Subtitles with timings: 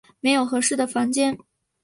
[0.19, 1.37] 没有适合的房间